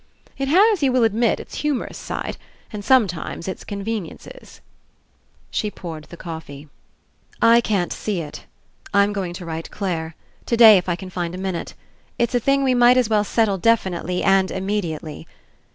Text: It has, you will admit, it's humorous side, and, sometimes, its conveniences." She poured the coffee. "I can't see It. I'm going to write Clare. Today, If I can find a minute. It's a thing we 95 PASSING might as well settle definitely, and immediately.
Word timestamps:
It 0.35 0.47
has, 0.47 0.81
you 0.81 0.91
will 0.91 1.03
admit, 1.03 1.39
it's 1.39 1.57
humorous 1.59 1.95
side, 1.99 2.37
and, 2.73 2.83
sometimes, 2.83 3.47
its 3.47 3.63
conveniences." 3.63 4.59
She 5.51 5.69
poured 5.69 6.05
the 6.05 6.17
coffee. 6.17 6.69
"I 7.39 7.61
can't 7.63 7.93
see 7.93 8.19
It. 8.21 8.47
I'm 8.95 9.13
going 9.13 9.33
to 9.33 9.45
write 9.45 9.69
Clare. 9.69 10.15
Today, 10.47 10.79
If 10.79 10.89
I 10.89 10.95
can 10.95 11.11
find 11.11 11.35
a 11.35 11.37
minute. 11.37 11.75
It's 12.17 12.33
a 12.33 12.39
thing 12.39 12.63
we 12.63 12.71
95 12.71 12.73
PASSING 12.73 12.79
might 12.79 12.97
as 12.97 13.09
well 13.09 13.23
settle 13.23 13.57
definitely, 13.59 14.23
and 14.23 14.49
immediately. 14.49 15.27